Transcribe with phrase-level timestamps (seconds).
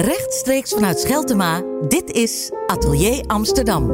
[0.00, 3.86] Rechtstreeks vanuit Scheltema, dit is Atelier Amsterdam.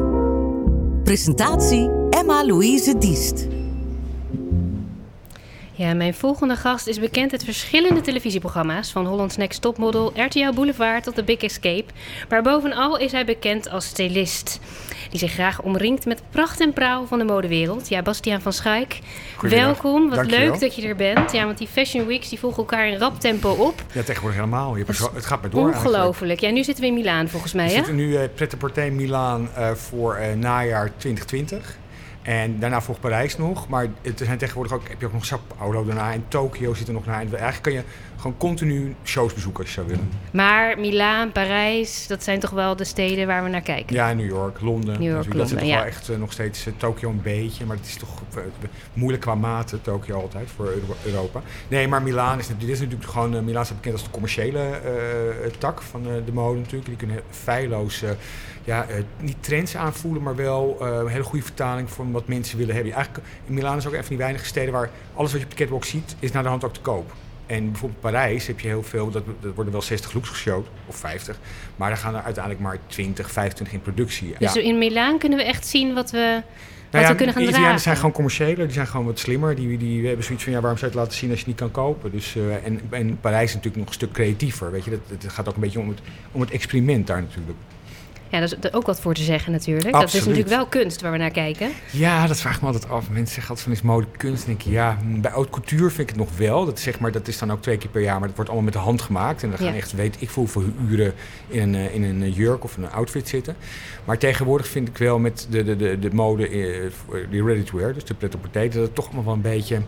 [1.04, 3.55] Presentatie Emma-Louise Diest.
[5.78, 11.04] Ja, mijn volgende gast is bekend uit verschillende televisieprogramma's, van Holland's Next Topmodel, RTL Boulevard
[11.04, 11.84] tot The Big Escape.
[12.28, 14.60] Maar bovenal is hij bekend als stylist,
[15.10, 17.88] die zich graag omringt met pracht en praal van de modewereld.
[17.88, 18.98] Ja, Bastiaan van Schaik,
[19.40, 20.08] welkom.
[20.08, 20.48] Wat Dankjewel.
[20.48, 21.32] leuk dat je er bent.
[21.32, 23.82] Ja, want die Fashion Weeks die volgen elkaar in rap tempo op.
[23.92, 24.76] Ja, tegenwoordig helemaal.
[24.76, 25.68] Je het gaat maar door.
[25.68, 26.40] Ongelooflijk.
[26.40, 27.76] Ja, nu zitten we in Milaan volgens mij, We hè?
[27.76, 31.76] zitten nu uh, Pret-a-Porter Milaan eh, voor eh, najaar 2020.
[32.26, 33.68] En daarna volgt Parijs nog.
[33.68, 36.12] Maar het zijn tegenwoordig ook, heb je ook nog Sao Paulo daarna.
[36.12, 37.20] En Tokio zit er nog na.
[37.20, 37.82] En eigenlijk kan je
[38.16, 40.08] gewoon continu shows bezoeken als je zou willen.
[40.30, 43.94] Maar Milaan, Parijs, dat zijn toch wel de steden waar we naar kijken.
[43.94, 44.92] Ja, New York, Londen.
[45.00, 45.24] New York, natuurlijk.
[45.24, 45.76] dat Londen, zit toch ja.
[45.76, 47.66] wel echt eh, nog steeds eh, Tokio een beetje.
[47.66, 48.42] Maar het is toch eh,
[48.92, 51.42] moeilijk qua mate, Tokio altijd, voor Euro- Europa.
[51.68, 53.44] Nee, maar Milaan is, dit is natuurlijk gewoon...
[53.44, 54.80] Milaan staat bekend als de commerciële
[55.58, 56.86] tak van de mode natuurlijk.
[56.86, 58.04] Die kunnen feilloos...
[58.64, 58.86] ja,
[59.20, 62.92] niet trends aanvoelen, maar wel een hele goede vertaling van wat mensen willen hebben.
[62.92, 65.52] Eigenlijk, in Milaan is ook een van die weinige steden waar alles wat je op
[65.52, 67.12] de catwalk ziet, is naar de hand ook te koop.
[67.46, 70.96] En bijvoorbeeld Parijs heb je heel veel, dat, dat worden wel 60 looks geshowd, of
[70.96, 71.38] 50.
[71.76, 74.34] Maar dan gaan er uiteindelijk maar 20, 25 in productie.
[74.38, 74.60] Dus ja.
[74.60, 77.52] in Milaan kunnen we echt zien wat we, wat Nou ja, we kunnen gaan die
[77.52, 77.52] dragen.
[77.52, 79.54] Italianen zijn gewoon commerciëler, die zijn gewoon wat slimmer.
[79.54, 81.60] Die, die hebben zoiets van, ja, waarom zou je het laten zien als je het
[81.60, 82.10] niet kan kopen?
[82.10, 84.90] Dus, eh, en, en Parijs is natuurlijk nog een stuk creatiever, weet je.
[84.90, 86.00] Dat, het gaat ook een beetje om het,
[86.32, 87.58] om het experiment daar natuurlijk.
[88.36, 89.84] Ja, daar is er ook wat voor te zeggen natuurlijk.
[89.84, 90.26] Dat is Absoluut.
[90.26, 91.70] natuurlijk wel kunst waar we naar kijken.
[91.90, 93.08] Ja, dat vraag ik me altijd af.
[93.10, 94.46] Mensen zeggen altijd van is mode kunst.
[94.46, 96.64] Denk ik, ja, hm, bij haute couture vind ik het nog wel.
[96.64, 98.70] Dat, zeg maar, dat is dan ook twee keer per jaar, maar dat wordt allemaal
[98.70, 99.42] met de hand gemaakt.
[99.42, 99.74] En dan gaan Ja.
[99.74, 101.12] echt, weet ik veel hoeveel uren
[101.48, 103.56] in een, eh, in een eh, jurk of een outfit zitten.
[104.04, 107.62] Maar tegenwoordig vind ik wel met de, de, de, de mode, eh, voor die ready
[107.62, 109.80] to wear, dus de pret-à-porter, dat het toch allemaal wel een beetje...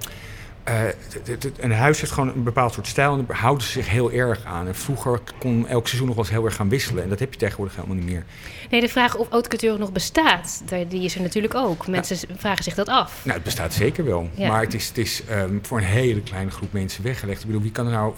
[0.68, 4.12] eh, een huis heeft gewoon een bepaald soort stijl en daar houden ze zich heel
[4.12, 4.66] erg aan.
[4.66, 7.02] En vroeger kon elk seizoen nog wel eens heel erg gaan wisselen.
[7.02, 8.24] En dat heb je tegenwoordig helemaal niet meer.
[8.70, 11.86] Nee, de vraag of haute couture nog bestaat, die is er natuurlijk ook.
[11.86, 13.20] Mensen vragen zich dat af.
[13.22, 14.30] Nou, het bestaat zeker wel.
[14.34, 14.48] Ja.
[14.48, 17.40] Maar het is, het is ehm, voor een hele kleine groep mensen weggelegd.
[17.40, 18.14] Ik bedoel, wie kan er nou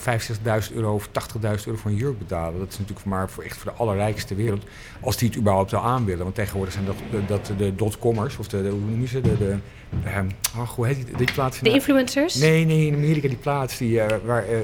[0.68, 2.58] 65.000 euro of 80.000 euro voor een jurk betalen?
[2.58, 4.64] Dat is natuurlijk maar voor echt voor de allerrijkste wereld.
[5.00, 6.22] Als die het überhaupt wel aan willen.
[6.22, 9.20] Want tegenwoordig zijn dat, dat de dotcommers, of de, hoe noem je ze?
[9.20, 9.56] De, de,
[10.04, 10.26] ehm,
[10.58, 11.58] oh, hoe heet die, die plaats?
[11.58, 12.34] De influencers?
[12.34, 14.44] Nee, nee, in Amerika die plaats die, eh, waar...
[14.48, 14.58] eh,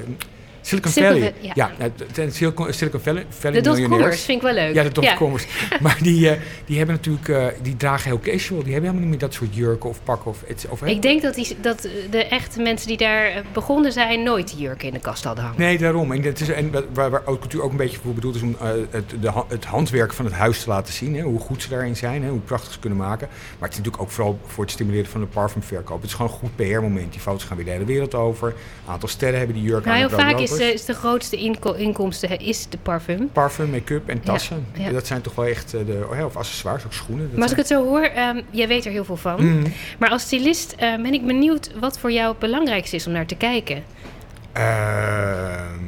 [0.67, 1.21] Silicon Valley.
[1.21, 1.51] Va- ja.
[1.55, 1.71] Ja,
[2.15, 4.73] nou, Silicon, Silicon Valley, Valley de dotcommers vind ik wel leuk.
[4.73, 5.45] Ja, de dotcommers.
[5.81, 8.63] Maar die, eh, die hebben natuurlijk, eh, die dragen heel casual.
[8.63, 11.35] Die hebben helemaal niet meer dat soort jurken of pakken of, of Ik denk dat,
[11.35, 14.23] die, dat de echte mensen die daar eh, begonnen zijn...
[14.23, 15.59] nooit die jurken in de kast hadden hangen.
[15.59, 16.11] Nee, daarom.
[16.11, 18.55] En, dat is, en waar, waar haute couture ook een beetje voor bedoeld is om
[18.89, 21.15] het, de, het handwerk van het huis te laten zien.
[21.15, 23.27] Hè, hoe goed ze daarin zijn, hè, hoe prachtig ze kunnen maken.
[23.31, 26.01] Maar het is natuurlijk ook vooral voor het stimuleren van de parfumverkoop.
[26.01, 27.11] Het is gewoon een goed PR-moment.
[27.11, 28.47] Die foto's gaan weer de hele wereld over.
[28.47, 30.09] Een aantal sterren hebben die jurk Nou, aan.
[30.09, 33.29] vaak is, is de grootste inko- inkomsten is de parfum.
[33.31, 34.65] Parfum, make-up en tassen.
[34.77, 34.89] ja.
[34.91, 37.25] Dat zijn toch wel echt de, de oh ja, of accessoires, ook schoenen.
[37.25, 39.45] Dat Maar als ik het zo hoor, ehm, jij weet er heel veel van.
[39.45, 39.63] Mm.
[39.97, 43.25] Maar als stylist eh, ben ik benieuwd wat voor jou het belangrijkste is om naar
[43.25, 43.83] te kijken.
[44.53, 45.85] Ehm,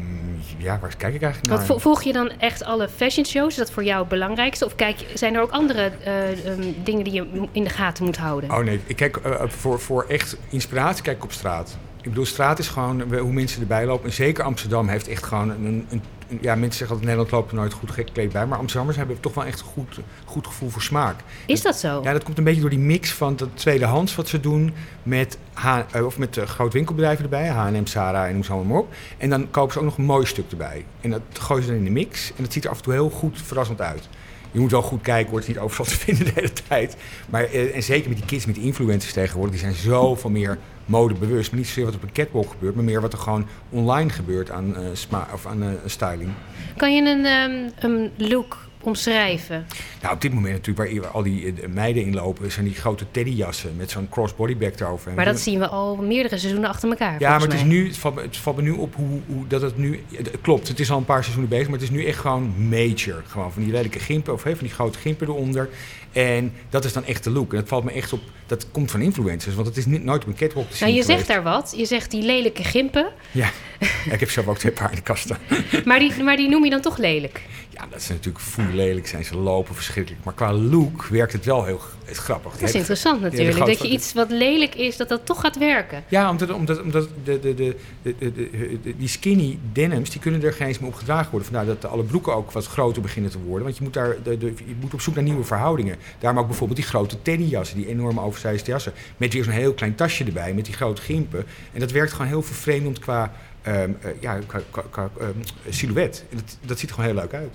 [0.58, 1.58] ja, waar kijk ik eigenlijk naar?
[1.58, 3.48] Want vo- volg je dan echt alle fashion shows?
[3.50, 4.66] Is dat voor jou het belangrijkste?
[4.66, 8.18] Of kijk, zijn er ook andere eh, ehm, dingen die je in de gaten moet
[8.18, 8.52] houden?
[8.52, 11.78] Oh nee, ik kijk eh, voor, voor echt inspiratie kijk ik op straat.
[12.02, 14.06] Ik bedoel, straat is gewoon eh, hoe mensen erbij lopen.
[14.06, 15.88] En zeker Amsterdam heeft echt gewoon een...
[15.90, 16.02] een,
[16.42, 18.46] ja, mensen zeggen altijd Nederland loopt er nooit goed gekleed bij.
[18.46, 21.16] Maar Amsterdammers hebben toch wel echt een goed, goed gevoel voor smaak.
[21.46, 22.02] Is dat zo?
[22.04, 24.74] Ja, dat komt een beetje door die mix van dat tweedehands wat ze doen
[25.04, 27.48] met, H, eh, of met uh, groot winkelbedrijven erbij.
[27.48, 28.94] H&M, Zara en noem ze allemaal maar op.
[29.18, 30.86] En dan kopen ze ook nog een mooi stuk erbij.
[31.02, 32.32] En dat gooien ze dan in de mix.
[32.36, 34.10] En dat ziet er af en toe heel goed verrassend uit.
[34.52, 36.96] Je moet wel goed kijken, wordt het niet overal te vinden de hele tijd.
[37.30, 40.58] Maar, eh, en zeker met die kids, met die influencers tegenwoordig, die zijn zoveel meer
[40.90, 41.50] modebewust.
[41.50, 44.52] Maar niet zozeer wat op een catwalk gebeurt, maar meer wat er gewoon online gebeurt
[44.52, 46.30] aan, eh, sma of aan eh, styling.
[46.78, 49.66] Kan je een, ehm, een look omschrijven?
[50.02, 53.06] Nou, op dit moment natuurlijk, waar al die eh, meiden in lopen, zijn die grote
[53.12, 55.14] teddyjassen met zo'n crossbody bag erover.
[55.14, 57.20] Maar dat zien we al meerdere seizoenen achter elkaar.
[57.20, 59.48] Ja, maar het, is nu, het, valt, me- het valt me nu op hoe, hoe
[59.48, 60.04] dat het nu...
[60.16, 62.54] Het, klopt, het is al een paar seizoenen bezig, maar het is nu echt gewoon
[62.70, 63.24] major.
[63.28, 65.70] Gewoon van die lelijke gimpen, of hè, van die grote gimpen eronder.
[66.12, 67.52] En dat is dan echt de look.
[67.54, 70.22] En dat valt me echt op, dat komt van influencers, want het is niet, nooit
[70.22, 71.74] op een catwalk te zien Nou, je zegt daar wat.
[71.78, 73.12] Je zegt die lelijke gimpen.
[73.32, 73.50] Ja.
[74.12, 75.38] ik heb zelf ook twee paar in de kast staan.
[75.86, 77.42] Maar die, maar die noem je dan toch lelijk?
[77.70, 80.24] Ja, dat is natuurlijk voel lelijk, zijn ze lopen verschrikkelijk.
[80.24, 81.80] Maar qua look werkt het wel heel
[82.10, 82.52] is grappig.
[82.52, 83.66] Dat is interessant natuurlijk.
[83.66, 86.04] dat je iets wat lelijk is, dat dat toch gaat werken.
[86.08, 90.80] Ja, omdat, omdat, omdat de, de, de, die skinny denims, die kunnen er geen eens
[90.80, 91.50] meer op gedragen worden.
[91.50, 93.64] Vandaar dat alle broeken ook wat groter beginnen te worden.
[93.64, 95.98] Want je moet, daar, je moet op zoek naar nieuwe verhoudingen.
[96.20, 98.94] Daarom ook bijvoorbeeld die grote teddyjassen, die enorme oversized jassen.
[99.18, 101.46] Met weer zo'n heel klein tasje erbij, met die grote gimpen.
[101.74, 103.34] En dat werkt gewoon heel vervreemdend qua...
[103.62, 103.84] eh,
[104.20, 105.30] ja, qua, qua, qua ehm,
[105.70, 106.24] silhouet.
[106.30, 107.54] Dat, dat ziet er gewoon heel leuk uit.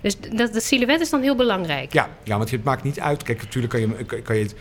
[0.00, 1.92] Dus dat, dat silhouet is dan heel belangrijk.
[1.92, 3.22] Ja, ja, want het maakt niet uit.
[3.22, 4.54] Kijk, natuurlijk kan je, kan- je het,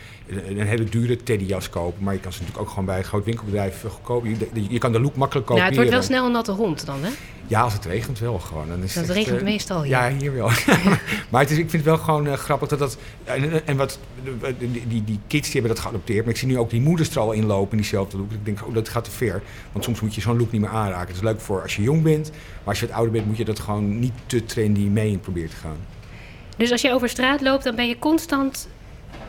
[0.48, 3.26] een hele dure teddyjas kopen, maar je kan ze natuurlijk ook gewoon bij een groot
[3.26, 4.26] winkelbedrijf eh, goedkoop.
[4.26, 4.36] Je,
[4.70, 5.66] je kan de look makkelijk nou, kopiëren.
[5.66, 7.10] het wordt wel snel een natte hond dan, hè?
[7.48, 8.68] Ja, als het regent wel gewoon.
[8.68, 9.92] Dan is Dat het echt, regent eh, meestal hier.
[9.92, 10.50] Ja, hier wel.
[11.30, 12.98] maar het is, ik vind het wel gewoon eh, grappig dat dat...
[13.24, 14.00] En, en wat,
[14.58, 16.24] die, die, die kids die hebben dat geadopteerd.
[16.26, 18.32] Maar ik zie nu ook die moeders er al inlopen in diezelfde look.
[18.32, 19.42] Ik denk, oh, dat gaat te ver.
[19.72, 21.08] Want soms moet je zo'n look niet meer aanraken.
[21.08, 22.30] Het is leuk voor als je jong bent.
[22.30, 25.20] Maar als je wat ouder bent, moet je dat gewoon niet te trendy mee in
[25.20, 25.78] proberen te gaan.
[26.58, 28.68] Dus als je over straat loopt, dan ben je constant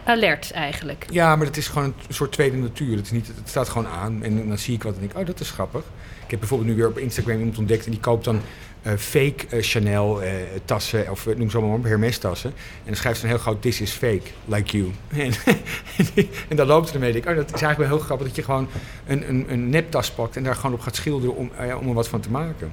[0.08, 1.06] alert eigenlijk.
[1.10, 2.96] Ja, maar het is gewoon een soort tweede natuur.
[2.96, 5.18] Het, is niet, het staat gewoon aan en dan zie ik wat en denk ik,
[5.18, 5.82] oh, dat is grappig.
[6.24, 8.40] Ik heb bijvoorbeeld nu weer op Instagram iemand ontdekt en die koopt dan
[8.82, 10.32] eh, fake eh, Chanel eh,
[10.64, 12.50] tassen, of noem ze allemaal Hermes tassen.
[12.50, 14.92] En dan schrijft ze een heel groot, this is fake, like you.
[16.48, 17.12] En, dan loopt ze ermee.
[17.12, 18.68] Denk ik, oh, dat is eigenlijk wel heel grappig dat je gewoon
[19.06, 21.50] een, een, een neptas pakt en daar gewoon op gaat schilderen om,
[21.80, 22.72] om er wat van te maken.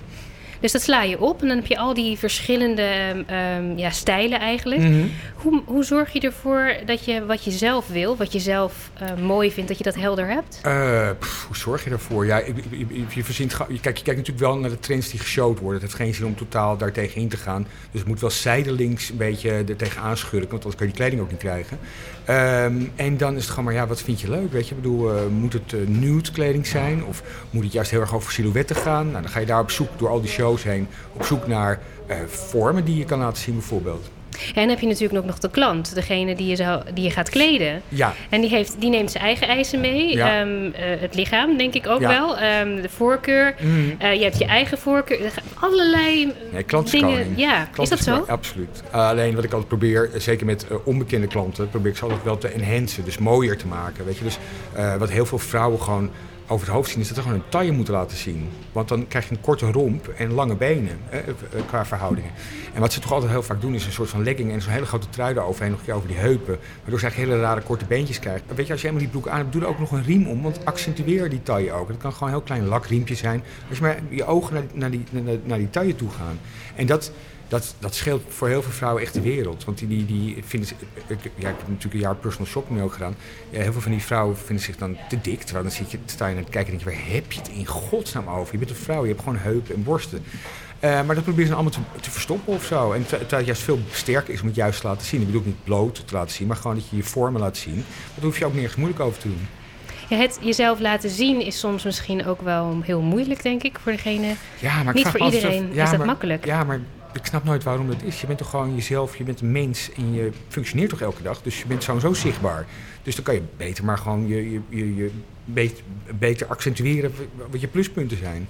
[0.66, 3.90] Dus dat sla je op en dan heb je al die verschillende ehm, ehm, ja,
[3.90, 4.82] stijlen eigenlijk.
[4.82, 5.06] Mhm.
[5.36, 9.18] Hoe, hoe zorg je ervoor dat je wat je zelf wil, wat je zelf eh,
[9.18, 10.60] mooi vindt, dat je dat helder hebt?
[10.62, 12.26] Eh, pff, hoe zorg je daarvoor?
[12.26, 12.54] Ja, je,
[13.10, 15.82] je, verzint, je, kijkt, je kijkt natuurlijk wel naar de trends die geshowd worden.
[15.82, 17.68] Het heeft geen zin om totaal daartegen in te gaan.
[17.92, 21.02] Dus het moet wel zijdelings een beetje er tegenaan schurken, want anders kan je die
[21.02, 21.80] kleding ook niet krijgen.
[22.26, 24.52] Ehm, en dan is het gewoon maar, ja, wat vind je leuk?
[24.52, 27.06] Weet je, ik bedoel, eh, moet het nude kleding zijn?
[27.06, 29.12] Of moet het juist heel erg over silhouetten gaan?
[29.12, 31.80] Nou, dan ga je daar op zoek, door al die shows heen, op zoek naar
[32.08, 34.10] eh, vormen die je kan laten zien bijvoorbeeld.
[34.36, 37.12] En dan heb je natuurlijk ook nog de klant, degene die je, zou, die je
[37.12, 37.82] gaat kleden.
[37.90, 40.16] Ja, En die, heeft, die neemt zijn eigen eisen mee.
[40.16, 40.40] Ja.
[40.42, 42.10] Ehm, eh, het lichaam, denk ik ook Ja.
[42.10, 42.38] wel.
[42.38, 43.56] Ehm, de voorkeur.
[43.98, 45.26] Eh, je hebt je eigen voorkeur.
[45.26, 47.10] Er allerlei Nee, klant is dingen.
[47.10, 47.38] koning.
[47.40, 48.24] Ja, Klant is dat zo?
[48.32, 48.84] Absoluut.
[48.96, 52.38] Uh, alleen wat ik altijd probeer, zeker met onbekende klanten, probeer ik ze altijd wel
[52.38, 54.06] te enhancen, dus mooier te maken.
[54.06, 54.24] Weet je?
[54.24, 54.38] Dus
[55.00, 56.10] wat heel veel vrouwen gewoon
[56.48, 58.50] over het hoofd zien, is dat ze gewoon een taille moeten laten zien.
[58.72, 61.26] Want dan krijg je een korte romp en lange benen eh, eh,
[61.68, 62.32] qua verhoudingen.
[62.74, 64.72] En wat ze toch altijd heel vaak doen, is een soort van legging en zo'n
[64.72, 66.58] hele grote trui eroverheen, nog een keer over die heupen.
[66.82, 68.56] Waardoor ze eigenlijk hele rare korte beentjes krijgen.
[68.56, 70.28] Weet je, als je helemaal die broek aan hebt, doe er ook nog een riem
[70.28, 71.88] om, want accentueer die taille ook.
[71.88, 73.44] Het kan gewoon een heel klein lakriempje zijn.
[73.70, 76.40] Als je maar je ogen naar, naar, die, naar, naar die taille toe gaan.
[76.76, 77.12] En dat,
[77.48, 79.64] dat, dat scheelt voor heel veel vrouwen echt de wereld.
[79.66, 80.78] Want die, die, die vinden zich,
[81.08, 83.16] ik, ja, ik heb natuurlijk een jaar personal shopping ook gedaan.
[83.50, 85.42] Ja, heel veel van die vrouwen vinden zich dan te dik.
[85.42, 87.40] Terwijl dan zit je, sta je naar te kijken en denk je, waar heb je
[87.40, 88.52] het in godsnaam over?
[88.54, 90.24] Je bent een vrouw, je hebt gewoon heupen en borsten.
[90.80, 92.92] Eh, maar dat proberen ze allemaal te, te verstoppen of zo.
[92.92, 95.20] En ter- terwijl het juist veel sterker is om het juist te laten zien.
[95.20, 97.76] Ik bedoel niet bloot te laten zien, maar gewoon dat je je vormen laat zien.
[98.16, 99.48] Daar hoef je ook nergens moeilijk over te doen.
[100.10, 103.92] Ja, het jezelf laten zien is soms misschien ook wel heel moeilijk, denk ik, voor
[103.92, 104.34] degene.
[104.60, 106.46] Ja, maar ik Niet voor iedereen ja, is dat maar- makkelijk.
[106.46, 106.80] Ja, maar
[107.16, 108.22] ik snap nooit waarom dat is.
[108.22, 111.42] Je bent toch gewoon jezelf, je bent een mens en je functioneert toch elke dag.
[111.42, 112.66] Dus je bent sowieso zichtbaar.
[113.04, 115.12] Dus dan kan je beter maar gewoon je, je, je, je
[115.46, 115.84] beter,
[116.20, 117.14] beter accentueren
[117.52, 118.48] wat je pluspunten zijn.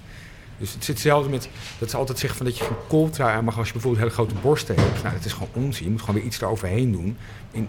[0.58, 1.48] Dus het is hetzelfde met
[1.78, 4.14] dat ze altijd zeggen van dat je geen kooltrui aan mag als je bijvoorbeeld hele
[4.14, 5.02] grote borsten hebt.
[5.02, 5.84] Nou, dat is gewoon onzin.
[5.84, 7.16] Je moet gewoon weer iets eroverheen doen.
[7.50, 7.68] In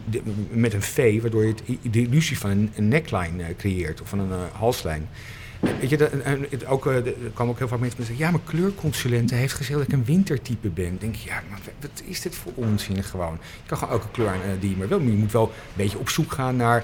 [0.50, 4.10] met een V, waardoor je het, de illusie van een, een neckline eh, creëert of
[4.10, 5.10] van een eh, halslijn.
[5.60, 8.26] Weet je, ook, eh, er kwamen ook heel vaak mensen zeggen...
[8.26, 10.86] ja, mijn kleurconsulente heeft gezegd dat ik een wintertype ben.
[10.86, 13.38] Dan denk je, ja, maar wat is dit voor onzin gewoon?
[13.42, 15.00] Je kan gewoon elke kleur aan eh, die je maar wil.
[15.00, 16.84] Maar je moet wel een beetje op zoek gaan naar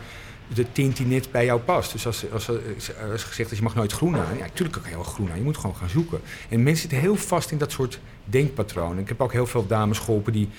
[0.54, 1.92] de tint die net bij jou past.
[1.92, 4.38] Dus als, als, als, als gezegd is, je mag nooit groen aan.
[4.38, 5.38] Ja, natuurlijk kan je wel groen aan.
[5.38, 6.22] Je moet gewoon gaan zoeken.
[6.50, 9.00] En mensen zitten heel vast in dat soort denkpatronen.
[9.00, 10.50] Ik heb ook heel veel dames geholpen die...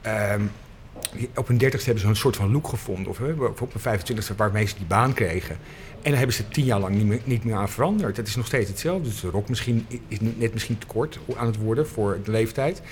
[0.00, 0.42] ehm,
[1.34, 3.06] op hun dertigste hebben ze een soort van look gevonden.
[3.06, 5.58] Of, hè, op hun 25ste waarmee ze die baan kregen.
[6.02, 8.16] En daar hebben ze tien jaar lang niet meer, niet meer aan veranderd.
[8.16, 9.08] Het is nog steeds hetzelfde.
[9.08, 12.82] Dus de rok misschien, is net misschien te kort aan het worden voor de leeftijd.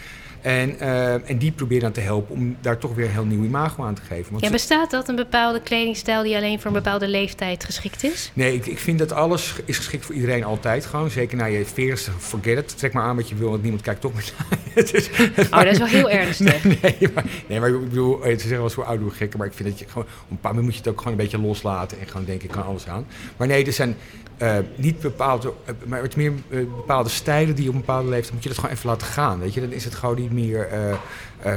[0.42, 3.44] En, eh, en die proberen dan te helpen om daar toch weer een heel nieuw
[3.44, 4.30] imago aan te geven.
[4.32, 8.30] Want Ja, bestaat dat een bepaalde kledingstijl die alleen voor een bepaalde leeftijd geschikt is?
[8.34, 11.10] Nee, ik, ik vind dat alles is geschikt voor iedereen altijd gewoon.
[11.10, 12.78] Zeker na je veertigste, forget it.
[12.78, 14.70] Trek maar aan wat je wil, want niemand kijkt toch meer naar je.
[14.80, 15.10] Het is-
[15.50, 16.64] Oh, dat is wel heel ernstig.
[16.82, 19.46] Nee, maar, nee, maar ik bedoel, eh, ze zeggen wel eens voor oude gekken, maar
[19.48, 21.24] ik vind dat je gewoon, op een paar moment moet je het ook gewoon een
[21.24, 23.06] beetje loslaten en gewoon denken, ik kan alles aan.
[23.36, 23.96] Maar nee, er zijn
[24.42, 28.32] eh, niet bepaalde, eh, maar het meer eh, bepaalde stijlen die op een bepaalde leeftijd,
[28.32, 29.60] moet je dat gewoon even laten gaan, weet je.
[29.60, 30.68] Dan is het gewoon niet meer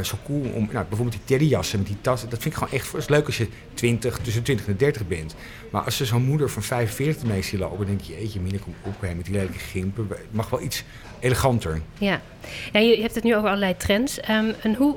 [0.02, 2.96] zo cool om, nou, bijvoorbeeld die terryjassen met die tassen, dat vind ik gewoon echt,
[2.96, 5.36] is leuk als je 20, tussen 20 en 30 bent.
[5.72, 8.58] Maar als ze zo'n moeder van 45 mee zien lopen, dan denk je, jeetje, Mina,
[8.58, 10.08] kom op hè, met die lelijke gimpen.
[10.10, 10.84] Het mag wel iets
[11.20, 11.82] eleganter.
[11.98, 12.22] Ja.
[12.72, 14.20] ja, je hebt het nu over allerlei trends.
[14.20, 14.96] Ehm, en hoe,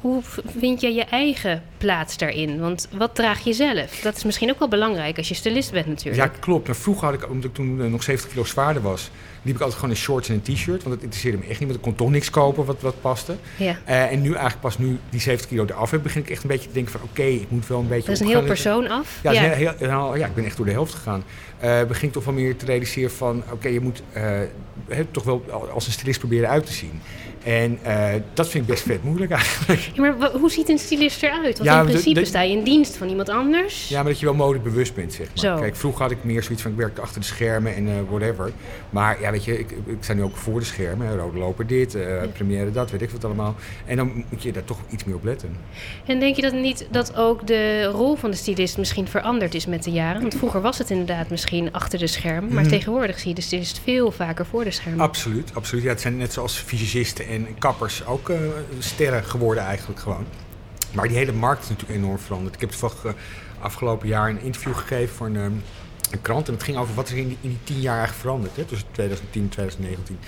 [0.00, 0.22] hoe
[0.58, 2.60] vind jij je eigen plaats daarin?
[2.60, 4.00] Want wat draag je zelf?
[4.02, 6.16] Dat is misschien ook wel belangrijk als je stylist bent natuurlijk.
[6.34, 6.66] Ja, klopt.
[6.66, 9.10] Maar vroeger had ik, omdat ik toen eh, nog 70 kilo zwaarder was,
[9.42, 10.82] liep ik altijd gewoon in shorts en een t-shirt.
[10.82, 13.36] Want dat interesseerde me echt niet, want ik kon toch niks kopen wat, wat paste.
[13.56, 13.76] Ja.
[13.84, 16.48] Eh, en nu eigenlijk pas nu die 70 kilo eraf heb, begin ik echt een
[16.48, 18.02] beetje te denken van oké, ik moet wel een beetje...
[18.10, 19.18] Dat is een heel persoon af.
[19.22, 21.24] Ja, heel- heel- ja, ik ben echt door de helft gegaan.
[21.58, 23.42] Eh begin ik toch wel meer te realiseren van...
[23.52, 24.02] oké, je moet
[25.10, 27.00] toch wel als een stylist proberen uit te zien.
[27.44, 27.78] En
[28.34, 29.80] dat vind ik best vet moeilijk eigenlijk.
[29.94, 31.58] Ja, maar hoe ziet een stylist eruit?
[31.72, 33.88] Want Ja, in principe sta je in dienst van iemand anders.
[33.88, 35.38] Ja, maar dat je wel modebewust bent, zeg maar.
[35.38, 35.56] Zo.
[35.60, 36.70] Kijk, vroeger had ik meer zoiets van...
[36.70, 38.50] ik werkte achter de schermen en eh, whatever.
[38.90, 41.06] Maar ja, weet je, ik, ik sta nu ook voor de schermen.
[41.06, 43.54] hè, Rode loper dit, eh première dat, weet ik wat allemaal.
[43.86, 45.56] En dan moet je daar toch iets meer op letten.
[46.06, 49.66] En denk je dat niet dat ook de rol van de stylist misschien veranderd is
[49.66, 50.20] met de jaren?
[50.20, 52.54] Want vroeger was het inderdaad misschien achter de schermen.
[52.54, 52.72] Maar Mhm.
[52.72, 55.00] tegenwoordig zie je de stylist veel vaker voor de schermen.
[55.00, 55.82] Absoluut, absoluut.
[55.84, 58.36] Ja, het zijn net zoals fysicisten en kappers ook eh,
[58.78, 60.24] sterren geworden eigenlijk gewoon.
[60.96, 62.54] Maar die hele markt is natuurlijk enorm veranderd.
[62.54, 62.72] Ik heb
[63.04, 63.12] eh,
[63.60, 65.52] afgelopen jaar een interview gegeven voor een, ehm,
[66.10, 66.48] een krant.
[66.48, 68.56] En het ging over wat er in die, in die tien jaar eigenlijk veranderd.
[68.56, 70.18] Hè, tussen 2010 en 2019.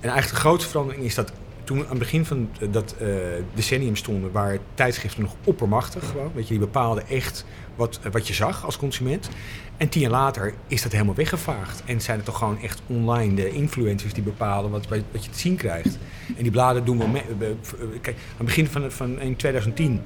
[0.00, 1.32] En eigenlijk de grootste verandering is dat
[1.64, 3.08] toen we aan het begin van eh, dat eh,
[3.54, 6.12] decennium stonden, waren tijdschriften nog oppermachtig.
[6.34, 7.44] Weet je, die bepaalden echt
[7.76, 9.28] wat, eh, wat je zag als consument.
[9.76, 11.82] En tien jaar later is dat helemaal weggevaagd.
[11.84, 15.38] En zijn het toch gewoon echt online de influencers die bepalen wat, wat je te
[15.38, 15.98] zien krijgt.
[16.36, 17.20] En die bladen doen eh,
[18.00, 20.00] Kijk, aan het begin van, van in 2010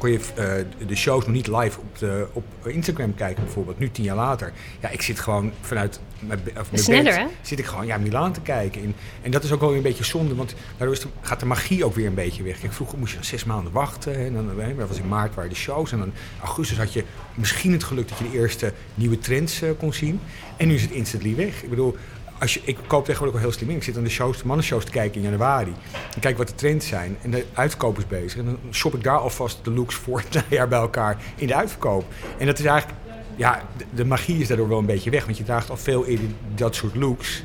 [0.00, 3.78] kon je eh, de shows nog niet live op, de, op Instagram kijken bijvoorbeeld.
[3.78, 4.52] Nu tien jaar later.
[4.80, 7.26] Ja, ik zit gewoon vanuit mijn, of mijn Sneller, bed, hè?
[7.42, 8.82] zit ik gewoon ja, Milaan te kijken.
[8.82, 11.40] En, en dat is ook wel weer een beetje zonde, want daardoor is de- gaat
[11.40, 12.60] de magie ook weer een beetje weg.
[12.60, 14.14] Kijk, vroeger moest je zes maanden wachten.
[14.16, 15.92] En dan, dat was in maart waren de shows.
[15.92, 17.04] En dan augustus had je
[17.34, 20.20] misschien het geluk dat je de eerste nieuwe trends eh, kon zien.
[20.56, 21.62] En nu is het instantly weg.
[21.62, 21.96] Ik bedoel,
[22.40, 23.76] als je, ik koop tegenwoordig wel heel slim in.
[23.76, 25.72] Ik zit aan de shows, de mannenshows te kijken in januari.
[26.14, 27.16] En kijk wat de trends zijn.
[27.22, 28.38] En de uitverkoop is bezig.
[28.38, 31.54] En dan shop ik daar alvast de looks voor het najaar bij elkaar in de
[31.54, 32.04] uitverkoop.
[32.38, 32.98] En dat is eigenlijk,
[33.36, 35.24] ja, de, de magie is daardoor wel een beetje weg.
[35.24, 37.42] Want je draagt al veel eerder dat soort looks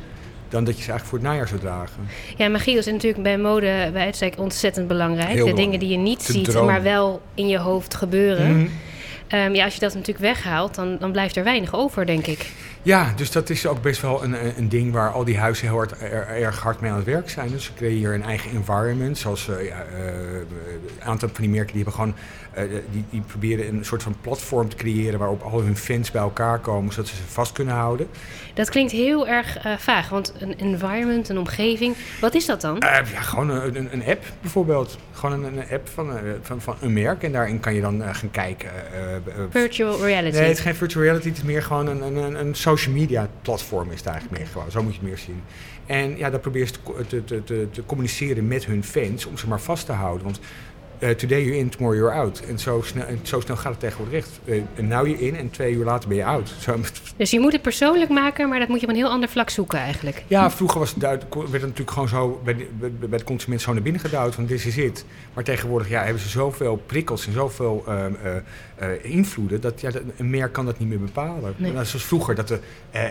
[0.50, 2.08] dan dat je ze eigenlijk voor het najaar zou dragen.
[2.38, 5.28] Ja, magie is natuurlijk bij mode bij uitstek ontzettend belangrijk.
[5.28, 5.72] Heel de belangrijk.
[5.72, 6.66] dingen die je niet De ziet, droom.
[6.66, 8.58] maar wel in je hoofd gebeuren.
[8.58, 8.68] Mhm.
[9.28, 12.46] Ehm, ja, als je dat natuurlijk weghaalt, dan, dan blijft er weinig over, denk ik.
[12.86, 15.76] Ja, dus dat is ook best wel een, een- ding waar al die huizen heel
[15.76, 17.50] hard, er- erg hard mee aan het werk zijn.
[17.52, 19.18] Dus ze creëren een eigen environment.
[19.18, 22.16] Zoals ja, eh, een aantal van die merken die hebben gewoon,
[22.54, 26.22] eh, die, die proberen een soort van platform te creëren waarop al hun fans bij
[26.22, 28.08] elkaar komen, zodat ze ze vast kunnen houden.
[28.54, 32.76] Dat klinkt heel erg vaag, want een environment, een omgeving, wat is dat dan?
[32.80, 34.98] Ja, gewoon een, een, app bijvoorbeeld.
[35.14, 36.10] Gewoon een, een app van,
[36.42, 37.24] van, van een merk.
[37.24, 38.70] En daarin kan je dan gaan kijken.
[39.50, 40.38] Virtual reality.
[40.38, 41.28] Nee, het is geen virtual reality.
[41.28, 44.48] Het is meer gewoon een, een, een, een social media platform is het eigenlijk meer
[44.52, 44.72] gewoon.
[44.72, 45.42] Zo moet je het meer zien.
[45.86, 49.48] En ja, daar probeer je te, te, te, te communiceren met hun fans om ze
[49.48, 50.24] maar vast te houden.
[50.24, 50.40] Want
[51.00, 52.40] eh, today you're in, tomorrow you're out.
[52.40, 54.40] En zo snel, en zo snel gaat het tegenwoordig echt.
[54.46, 56.54] Eh, en nou je in en twee uur later ben je out.
[56.60, 56.76] Zo,
[57.18, 59.50] Dus je moet het persoonlijk maken, maar dat moet je op een heel ander vlak
[59.50, 60.24] zoeken eigenlijk.
[60.28, 63.62] ja, vroeger was het werd het natuurlijk gewoon zo bij de, bij, bij de consument
[63.62, 65.06] zo naar binnen gedouwd van dit is het.
[65.34, 67.84] Maar tegenwoordig ja, hebben ze zoveel prikkels en zoveel
[68.76, 71.54] eh, invloeden dat ja, een merk kan dat niet meer bepalen.
[71.58, 71.72] Nee.
[71.72, 72.60] Nou, zoals vroeger, dat de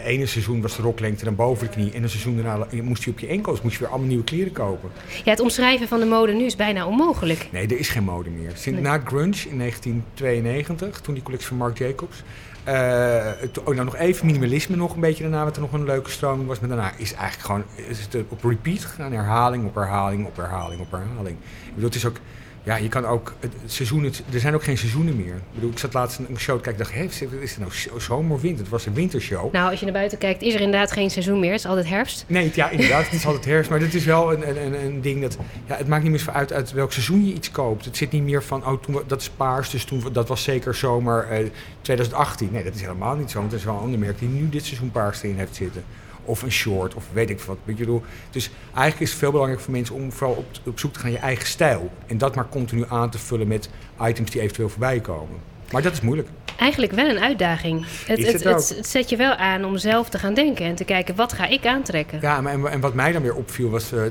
[0.05, 3.11] ene seizoen was de roklengte dan boven de knie en een seizoen daarna moest je
[3.11, 4.91] op je enkels, moest je weer allemaal nieuwe kleren kopen.
[5.25, 7.49] Ja, het omschrijven van de mode nu is bijna onmogelijk.
[7.51, 8.51] Nee, er is geen mode meer.
[8.55, 8.91] Sinds Nee.
[8.91, 12.23] na grunge in 1992, toen die collectie van Marc Jacobs.
[12.65, 16.11] eh, oh, nou nog even minimalisme nog een beetje daarna, wat er nog een leuke
[16.11, 16.61] stroming was.
[16.61, 19.13] Maar daarna is het eigenlijk gewoon is het op repeat gegaan.
[19.13, 21.37] Herhaling op herhaling op herhaling op herhaling.
[21.67, 22.17] Ik bedoel, het is ook...
[22.65, 23.35] Ja, je kan ook...
[23.41, 25.35] Het het seizoen, het- er zijn ook geen seizoenen meer.
[25.35, 27.21] Ik bedoel, ik zat laatst een show te kijken en dacht...
[27.21, 28.61] Hé, is het nou zo- zomer of winter?
[28.61, 29.53] Het was een wintershow.
[29.53, 31.51] Nou, als je naar buiten kijkt, is er inderdaad geen seizoen meer.
[31.51, 32.25] Het is altijd herfst.
[32.29, 33.05] Nee, het- ja, inderdaad.
[33.05, 33.71] Het is altijd herfst.
[33.71, 35.37] Maar dit is wel een, een, een, een ding dat...
[35.67, 37.85] Ja, het maakt niet meer zo uit uit welk seizoen je iets koopt.
[37.85, 38.67] Het zit niet meer van...
[38.67, 41.47] Oh, toen, dat is paars, dus toen, dat was zeker zomer eh,
[41.81, 42.49] 2018.
[42.53, 43.39] Nee, dat is helemaal niet zo.
[43.39, 45.85] Want er is wel een ander merk die nu dit seizoen paars erin heeft zitten.
[46.25, 47.57] Of een short, of weet ik wat.
[47.65, 50.93] Ik bedoel, dus eigenlijk is het veel belangrijker voor mensen om vooral op, op zoek
[50.93, 51.91] te gaan naar je eigen stijl.
[52.07, 55.39] En dat maar continu aan te vullen met items die eventueel voorbij komen.
[55.73, 56.29] Maar dat is moeilijk.
[56.57, 57.85] Eigenlijk wel een uitdaging.
[58.07, 58.79] Het, het, het het, ook.
[58.79, 61.47] het zet je wel aan om zelf te gaan denken en te kijken, wat ga
[61.47, 62.19] ik aantrekken?
[62.21, 64.03] Ja, maar en, en wat mij dan weer opviel was eh,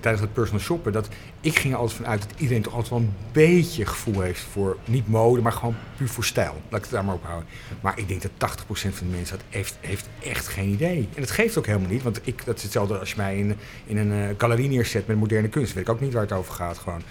[0.00, 1.08] tijdens het personal shoppen, dat
[1.40, 4.76] ik ging er altijd vanuit dat iedereen toch altijd wel een beetje gevoel heeft voor
[4.84, 6.54] niet mode, maar gewoon puur voor stijl.
[6.68, 7.48] Laat ik het daar maar op houden.
[7.80, 11.08] Maar ik denk dat 80% van de mensen dat heeft, heeft echt geen idee.
[11.14, 13.56] En dat geeft ook helemaal niet, want ik, dat is hetzelfde als je mij in,
[13.86, 15.72] in een eh, galerie neerzet met moderne kunst.
[15.72, 17.02] Weet ik ook niet waar het over gaat gewoon.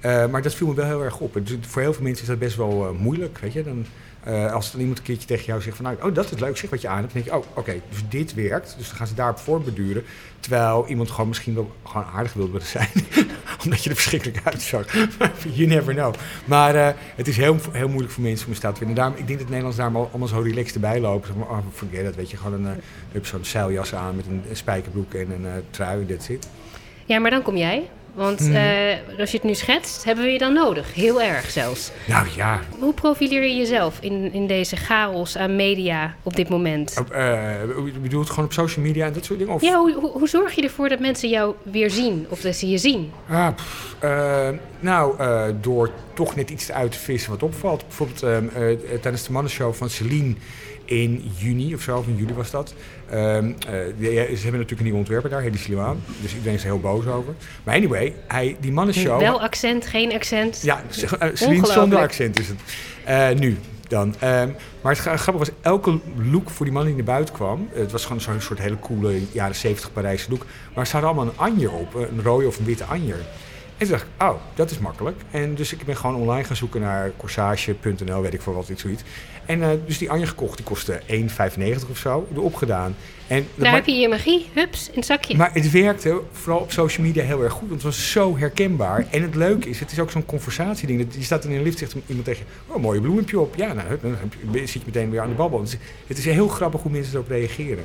[0.00, 1.32] Eh, maar dat viel me wel heel erg op.
[1.32, 3.62] Dus voor heel veel mensen is dat best wel moeilijk, weet je.
[3.62, 3.86] Dan,
[4.22, 5.84] Eh, als dan iemand een keertje tegen jou zegt van...
[5.84, 7.12] nou, oh, dat is leuk, zeg wat je aan hebt.
[7.12, 8.74] Dan denk je, oh, oké, dus dit werkt.
[8.78, 10.04] Dus dan gaan ze daarop voortbeduren.
[10.40, 12.88] Terwijl iemand gewoon misschien wel gewoon aardig wilde zijn.
[13.64, 14.92] Omdat je er verschrikkelijk uitzag.
[15.58, 16.14] you never know.
[16.44, 19.12] Maar uh, het is heel, heel moeilijk voor mensen om een staat te vinden.
[19.16, 21.34] Ik denk dat Nederlands daar allemaal zo relaxed erbij lopen.
[21.40, 22.36] Oh, forget dat, weet je.
[22.36, 22.76] Gewoon een,
[23.12, 26.48] uh, zo'n zeiljas aan met een, spijkerbroek en een trui en dat zit.
[27.04, 27.90] Ja, maar dan kom jij.
[28.14, 28.58] Want uh,
[29.18, 30.94] als je het nu schetst, hebben we je dan nodig.
[30.94, 31.90] Heel erg zelfs.
[32.06, 32.60] Nou ja.
[32.78, 36.96] Hoe profileer je jezelf in, in deze chaos aan media op dit moment?
[36.98, 37.18] Op, uh,
[37.92, 39.54] je bedoelt gewoon op social media en dat soort dingen?
[39.54, 39.62] Of?
[39.62, 42.26] Ja, hoe, hoe, hoe, zorg je ervoor dat mensen jou weer zien?
[42.28, 43.12] Of dat ze je zien?
[43.28, 44.48] Ah, pff, uh,
[44.80, 45.14] nou,
[45.60, 47.84] door toch net iets uit te vissen wat opvalt.
[47.86, 50.34] Bijvoorbeeld ehm, tijdens de mannenshow van Celine
[50.90, 52.74] in juni of zo, of in juli was dat.
[53.12, 53.54] Um, uh,
[53.98, 55.98] ze hebben natuurlijk een nieuwe ontwerper daar, Hedy Slimane.
[56.20, 57.34] Dus iedereen is er heel boos over.
[57.64, 59.20] Maar anyway, hij, die mannenshow...
[59.20, 60.60] Wel accent, geen accent.
[60.62, 60.82] Ja,
[61.22, 62.58] uh, Celine zonder accent is het.
[63.08, 64.14] Uh, nu dan.
[64.24, 65.98] Um, maar het grappige was, elke
[66.30, 67.68] look voor die man die naar buiten kwam...
[67.72, 70.46] het was gewoon zo'n soort hele coole jaren 70 Parijse look...
[70.74, 73.18] maar ze hadden allemaal een anjer op, een rode of een witte anjer.
[73.80, 75.20] En toen dacht ik, oh, dat is makkelijk.
[75.30, 78.82] En dus ik ben gewoon online gaan zoeken naar corsage.nl, weet ik voor wat, iets
[78.82, 79.02] zoiets.
[79.46, 82.94] En uh, dus die Anje gekocht, die kostte 1,95 of zo, erop gedaan.
[83.26, 85.36] En Daar heb je je magie, hups, in het zakje.
[85.36, 89.06] Maar het werkte vooral op social media heel erg goed, want het was zo herkenbaar.
[89.10, 91.06] En het leuke is, het is ook zo'n conversatieding.
[91.14, 93.54] Je staat in een lift, zegt iemand tegen je, oh, mooie bloempje op.
[93.56, 94.16] Ja, nou, dan
[94.52, 95.64] zit je meteen weer aan de babbel.
[96.06, 97.84] Het is heel grappig hoe mensen erop reageren.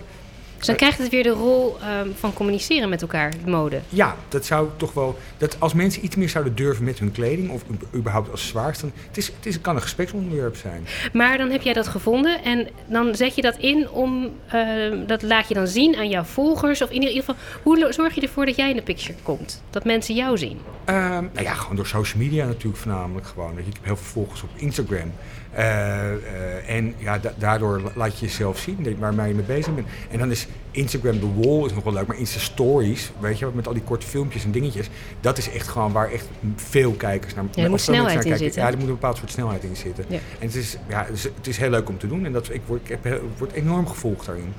[0.58, 3.80] Dus dan krijgt het weer de rol um, van communiceren met elkaar, de mode.
[3.90, 5.18] Ja, dat zou toch wel.
[5.38, 7.64] Dat als mensen iets meer zouden durven met hun kleding, of
[7.96, 10.88] überhaupt als zwaarst, dan het is, het is, kan een gespreksonderwerp zijn.
[11.14, 14.30] Maar dan heb jij dat gevonden en dan zet je dat in om.
[14.54, 16.82] Uh, dat laat je dan zien aan jouw volgers.
[16.82, 19.64] Of in ieder geval, hoe zorg je ervoor dat jij in de picture komt?
[19.70, 20.60] Dat mensen jou zien?
[20.90, 20.96] Um,
[21.34, 23.58] nou ja, gewoon door social media natuurlijk voornamelijk gewoon.
[23.58, 25.12] Ik heb heel veel volgers op Instagram.
[25.58, 29.88] Uh, uh, en ja, da daardoor laat je jezelf zien waarmee je mee bezig bent.
[30.10, 33.50] En dan is Instagram The Wall is nog wel leuk, maar Insta Stories, weet je,
[33.54, 34.90] met al die korte filmpjes en dingetjes,
[35.22, 38.62] dat is echt gewoon waar echt veel kijkers naar, ja, er moet snelheid in zitten.
[38.62, 40.06] Ja, er moet een bepaald soort snelheid in zitten.
[40.08, 40.16] Ja.
[40.16, 42.54] En het is, ja, het is, het is heel leuk om te doen en dat,
[42.54, 44.54] ik, word, ik heb, word enorm gevolgd daarin.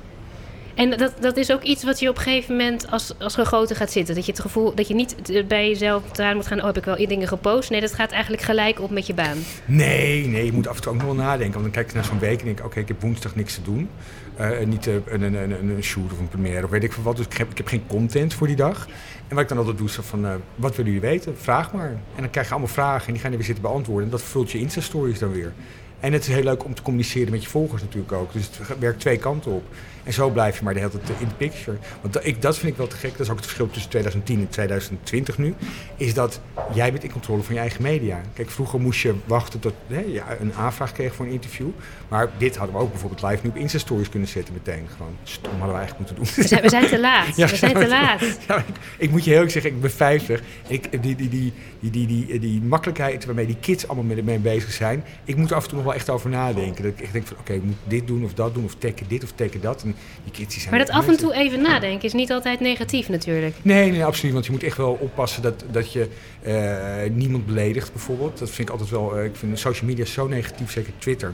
[0.77, 3.75] En dat, dat is ook iets wat je op een gegeven moment als, als gegoten
[3.75, 4.15] gaat zitten.
[4.15, 5.15] Dat je het gevoel dat je niet
[5.47, 7.69] bij jezelf eraan moet gaan, oh heb ik wel dingen gepost.
[7.69, 9.37] Nee, dat gaat eigenlijk gelijk op met je baan.
[9.65, 11.51] Nee, nee, je moet af en toe ook nog wel nadenken.
[11.51, 13.53] Want dan kijk je naar zo'n week en denk ik, oké, ik heb woensdag niks
[13.53, 13.89] te doen.
[14.39, 17.03] Uh, niet uh, een, een, een, een, shoot of een première of weet ik veel
[17.03, 17.17] wat.
[17.17, 18.87] Dus ik heb, ik heb geen content voor die dag.
[19.27, 21.37] En wat ik dan altijd doe, is van, wat willen jullie weten?
[21.37, 21.89] Vraag maar.
[21.89, 24.05] En dan krijg je allemaal vragen en die gaan je weer zitten beantwoorden.
[24.05, 25.53] En dat vult je Insta-stories dan weer.
[25.99, 28.33] En het is heel leuk om te communiceren met je volgers natuurlijk ook.
[28.33, 29.63] Dus het werkt twee kanten op.
[30.07, 31.77] En zo blijf je maar de hele tijd in de picture.
[32.01, 33.11] Want dat, ik, dat vind ik wel te gek.
[33.11, 35.53] Dat is ook het verschil tussen 2010 en 2020 nu.
[35.97, 36.39] Is dat
[36.73, 38.21] jij bent in controle van je eigen media.
[38.33, 41.67] Kijk, vroeger moest je wachten tot hè, je een aanvraag kreeg voor een interview.
[42.07, 44.87] Maar dit hadden we ook bijvoorbeeld live nu op Insta-stories kunnen zetten meteen.
[44.97, 46.43] Gewoon stom hadden we eigenlijk moeten doen.
[46.43, 47.35] We zijn, we zijn te laat.
[47.35, 48.21] Ja, we zijn te laat.
[48.47, 50.41] Ja, ik, ik, moet je heel erg zeggen, ik ben 50.
[50.67, 54.71] Ik, die, die, die, die, die, die, die makkelijkheid waarmee die kids allemaal mee bezig
[54.71, 55.03] zijn.
[55.23, 56.83] Ik moet er af en toe nog wel echt over nadenken.
[56.83, 58.63] Dat ik echt denk van, oké, okay, ik moet dit doen of dat doen.
[58.63, 59.83] Of tekken dit of tekken dat.
[59.83, 62.59] En die kids die zijn maar dat af en toe even nadenken is niet altijd
[62.59, 63.55] negatief natuurlijk.
[63.61, 64.33] Nee, nee, absoluut.
[64.33, 66.07] Want je moet echt wel oppassen dat, dat je
[66.47, 68.39] uh, niemand beledigt bijvoorbeeld.
[68.39, 69.17] Dat vind ik altijd wel...
[69.17, 71.33] Uh, ik vind social media zo negatief, zeker Twitter.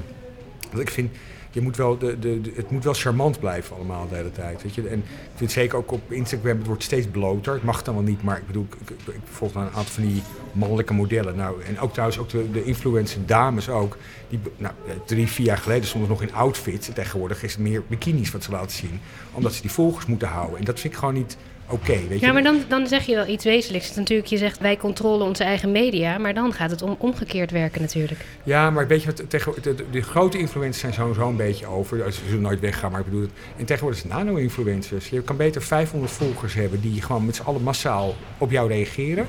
[0.71, 1.11] Dat ik vind
[1.53, 4.63] je moet wel de, de, het moet wel charmant blijven allemaal de hele tijd.
[4.63, 4.87] Weet je?
[4.87, 7.53] En ik vind zeker ook op Instagram, het wordt steeds bloter.
[7.53, 10.03] Het mag dan wel niet, maar ik bedoel, ik, ik, ik volg een aantal van
[10.03, 11.35] die mannelijke modellen.
[11.35, 13.97] Nou, en ook trouwens ook de, de influencer dames ook.
[14.29, 14.73] Die, nou,
[15.05, 16.87] drie, vier jaar geleden stonden nog in outfits.
[16.87, 18.99] En tegenwoordig is het meer bikinis wat ze laten zien.
[19.33, 20.59] Omdat ze die volgers moeten houden.
[20.59, 21.37] En dat vind ik gewoon niet
[21.69, 21.91] oké.
[21.91, 23.95] Okay, ja, maar dan, dan zeg je wel iets wezenlijks.
[23.95, 27.81] Natuurlijk, je zegt wij controleren onze eigen media, maar dan gaat het om omgekeerd werken
[27.81, 28.25] natuurlijk.
[28.43, 31.65] Ja, maar weet je wat, tegen, de, de, de grote influencers zijn sowieso een beetje
[31.65, 32.13] over.
[32.13, 33.31] Ze zullen nooit weggaan, maar ik bedoel het.
[33.57, 35.09] En tegenwoordig zijn nano-influencers.
[35.09, 39.27] Je kan beter 500 volgers hebben die gewoon met z'n allen massaal op jou reageren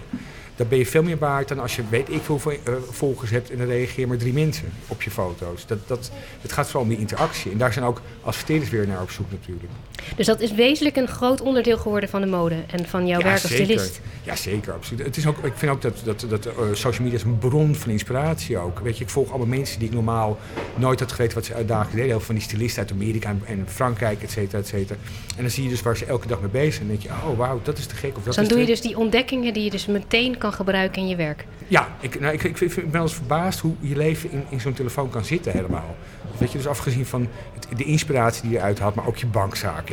[0.57, 2.41] dan ben je veel meer waard dan als je weet ik veel
[2.91, 5.67] volgers hebt en dan reageren maar drie mensen op je foto's.
[5.67, 7.53] Dat, dat, het gaat vooral om die interactie.
[7.53, 9.73] En daar zijn ook adverteerders weer naar op zoek natuurlijk.
[10.17, 13.25] Dus dat is wezenlijk een groot onderdeel geworden van de mode en van jouw ja,
[13.25, 14.01] werk als stylist?
[14.23, 15.07] Ja, zeker, absoluut.
[15.07, 17.75] Het is ook, ik vind ook dat, dat, dat uh, social media is een bron
[17.75, 18.79] van inspiratie ook.
[18.79, 20.39] Weet je, ik volg allemaal mensen die ik normaal
[20.75, 22.07] nooit had geweten wat ze uitdagend deden.
[22.07, 24.99] Heel veel van die stylisten uit Amerika en, Frankrijk, et cetera, et cetera.
[25.37, 26.91] En dan zie je dus waar ze elke dag mee bezig zijn.
[26.91, 28.09] En dan denk je, oh wauw, dat is te gek.
[28.09, 31.03] Of dat dus dan doe je dus die ontdekkingen die je dus meteen kan gebruiken
[31.03, 31.45] in je werk.
[31.69, 34.73] Ja, ik, nou, ik, ik, ben wel eens verbaasd hoe je leven in, in zo'n
[34.73, 35.97] telefoon kan zitten helemaal.
[36.39, 39.27] Weet je, dus afgezien van het- de inspiratie die je eruit haalt, maar ook je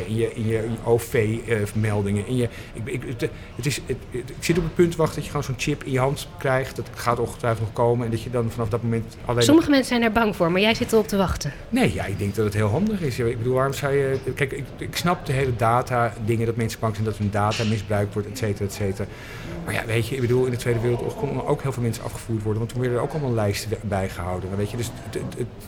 [0.06, 2.26] in je, in je, OV-meldingen.
[2.26, 5.14] in je, ik, ik, het, het is, het, ik zit op het punt te wachten
[5.14, 6.76] dat je gewoon zo'n chip in je hand krijgt.
[6.76, 8.04] Dat gaat ongetwijfeld nog komen.
[8.04, 9.42] En dat je dan vanaf dat moment alleen...
[9.42, 11.52] Sommige mensen zijn er bang voor, maar jij zit erop te wachten.
[11.68, 13.18] Nee, ja, ik denk dat het heel handig is.
[13.18, 14.18] Ik bedoel, waarom zou je...
[14.34, 17.64] Kijk, ik, ik snap de hele data dingen, dat mensen bang zijn dat hun data
[17.64, 19.08] misbruikt wordt, et cetera, et cetera.
[19.64, 22.04] Maar ja, weet je, ik bedoel, in de Tweede Wereldoorlog konden ook heel veel mensen
[22.04, 24.56] afgevoerd worden, want toen werden er ook allemaal lijsten bijgehouden.
[24.56, 24.90] Weet je, dus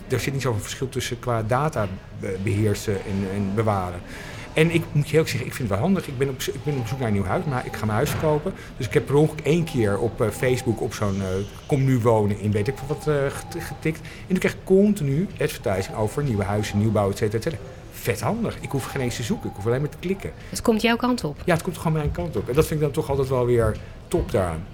[0.08, 1.88] er zit niet zoveel verschil tussen qua data
[2.20, 4.00] be- beheersen en, en bewaren.
[4.54, 6.06] En ik moet je ook zeggen, ik vind het wel handig.
[6.08, 7.96] Ik ben op, ik ben op zoek naar een nieuw huis, maar ik ga mijn
[7.96, 8.52] huis verkopen.
[8.76, 11.26] Dus ik heb per ongeluk één keer op eh, Facebook op zo'n eh,
[11.66, 14.00] kom nu wonen in weet ik wat get- getikt.
[14.00, 17.62] En toen krijg ik continu advertising over nieuwe huizen, nieuwbouw, et cetera, et cetera.
[17.92, 18.56] Vet handig.
[18.60, 20.30] Ik hoef geen eens te zoeken, ik hoef alleen maar te klikken.
[20.50, 21.36] Het komt jouw kant op.
[21.44, 22.48] Ja, het komt gewoon mijn kant op.
[22.48, 23.76] En dat vind ik dan toch altijd wel weer
[24.08, 24.64] top daaraan.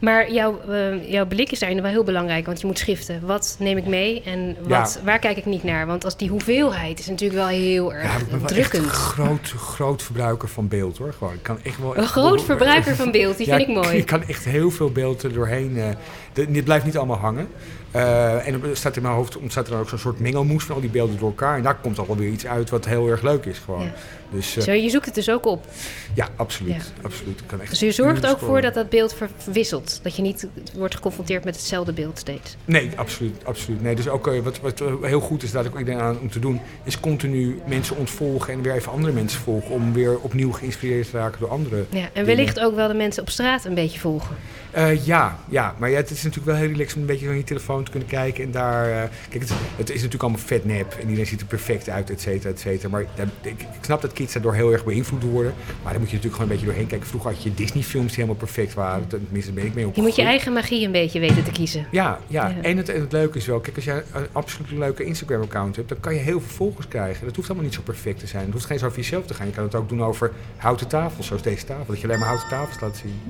[0.00, 3.20] Maar jouw, eh, jouw blik is daarin wel heel belangrijk, want je moet schiften.
[3.26, 5.86] Wat neem ik mee en wat, waar kijk ik niet naar?
[5.86, 8.84] Want als die hoeveelheid is natuurlijk wel heel erg Ja, ik ben wel drukkend.
[8.84, 11.12] een groot, groot verbruiker van beeld hoor.
[11.12, 11.32] Gewoon.
[11.34, 13.96] Ik kan echt wel Een groot verbruiker van beeld, die Ja, vind ik mooi.
[13.96, 15.76] Ik kan echt heel veel beeld er doorheen.
[15.78, 17.48] eh, dit blijft niet allemaal hangen.
[17.92, 20.74] Eh, en er staat in mijn hoofd ontstaat er dan ook zo'n soort mengelmoes van
[20.74, 21.56] al die beelden door elkaar.
[21.56, 23.84] En daar komt al wel weer iets uit wat heel erg leuk is gewoon.
[23.84, 23.92] Ja.
[24.30, 25.66] Dus eh, Zo, je zoekt het dus ook op.
[26.14, 26.74] ja, absoluut.
[26.74, 27.02] Ja.
[27.02, 27.40] absoluut.
[27.40, 30.00] Ik kan echt Dus je zorgt ook voor dat dat beeld verwisselt.
[30.02, 32.56] Dat je niet wordt geconfronteerd met hetzelfde beeld steeds.
[32.64, 33.44] Nee, absoluut.
[33.44, 33.82] absoluut.
[33.82, 36.30] Nee, dus ook eh, wat, wat heel goed is, dat ik ook iedereen aan om
[36.30, 39.70] te doen, is continu mensen ontvolgen en weer even andere mensen volgen.
[39.70, 41.84] Om weer opnieuw geïnspireerd te raken door andere.
[41.88, 44.36] Ja, en wellicht ook wel de mensen op straat een beetje volgen.
[44.70, 47.36] Eh, ja, ja, maar ja, het is natuurlijk wel heel relaxed om een beetje van
[47.36, 48.44] je telefoon te kunnen kijken.
[48.44, 48.90] En daar.
[48.90, 50.92] eh, kijk, het, het is natuurlijk allemaal vet nep.
[50.92, 52.88] En iedereen ziet er perfect uit, et cetera, et cetera.
[52.88, 55.54] Maar daar- ik, ik snap dat kids daardoor heel erg beïnvloed worden.
[55.82, 57.08] Maar daar moet je natuurlijk gewoon een beetje doorheen kijken.
[57.08, 59.06] Vroeger had je Disney-films die helemaal perfect waren.
[59.06, 59.96] Tenminste, ben ik mee Je opgegroeid.
[60.16, 61.86] moet je eigen magie een beetje weten te kiezen.
[61.90, 62.48] Ja, ja.
[62.48, 62.62] Ja.
[62.62, 65.88] En, het, en het leuke is wel, kijk, als jij een absoluut leuke Instagram-account hebt,
[65.88, 67.26] dan kan je heel veel volgers krijgen.
[67.26, 68.44] Dat hoeft allemaal niet zo perfect te zijn.
[68.44, 69.46] Het hoeft geen zo over jezelf te gaan.
[69.46, 71.84] Je kan het ook doen over houten tafels, zoals deze tafel.
[71.86, 73.20] Dat je alleen maar houten tafels laat zien.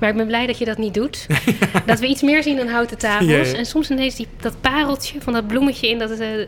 [0.00, 1.26] Maar ik ben blij dat je dat niet doet.
[1.86, 3.30] dat we iets meer zien dan houten tafels.
[3.30, 3.54] Ja, ja.
[3.54, 6.38] En soms ineens die, dat pareltje van dat bloemetje in dat, eh,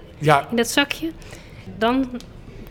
[0.51, 1.11] in dat zakje.
[1.79, 2.09] Dan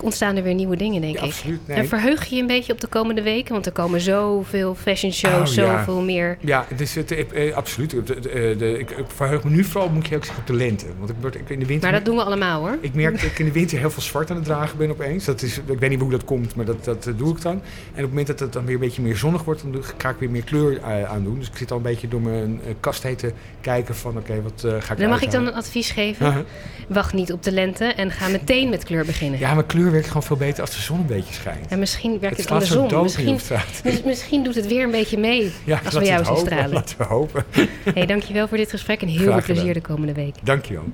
[0.03, 1.27] ontstaan er weer nieuwe dingen, denk ja, ik.
[1.27, 1.67] absoluut.
[1.67, 1.77] Nee.
[1.77, 3.53] En verheug je je een beetje op de komende weken?
[3.53, 5.77] Want er komen zoveel fashion shows, Oh, ja.
[5.77, 6.37] zoveel meer.
[6.39, 7.89] Ja, het is het, eh, eh, absoluut.
[7.89, 8.19] De,
[8.57, 10.85] de, ik, ik verheug me nu vooral, moet je ook zeggen, op de lente.
[10.97, 11.89] Want ik word ik, in de winter...
[11.89, 12.77] Maar dat doen we allemaal hoor.
[12.81, 15.25] Ik merk dat ik in de winter heel veel zwart aan het dragen ben opeens.
[15.25, 17.51] Dat is, ik weet niet hoe dat komt, maar dat, dat eh, doe ik dan.
[17.51, 20.09] En op het moment dat het dan weer een beetje meer zonnig wordt, dan ga
[20.09, 21.39] ik weer meer kleur eh, aan doen.
[21.39, 24.41] Dus ik zit al een beetje door mijn eh, kast heen te kijken van, oké,
[24.41, 26.45] wat eh, ga ik Dan mag ik dan een advies geven.
[26.87, 29.39] Wacht niet op de lente en ga meteen met kleur beginnen.
[29.39, 31.67] Ja, maar kleur werkt gewoon veel beter als de zon een beetje schijnt.
[31.67, 33.03] En misschien werkt het, zo andersom.
[33.03, 33.39] Misschien,
[33.83, 36.73] dus misschien doet het weer een beetje mee Ja, als we jou het zien stralen.
[36.79, 37.45] Laten we hopen.
[37.93, 40.35] Hey, dankjewel voor dit gesprek en heel veel plezier de komende week.
[40.43, 40.85] Dankjewel.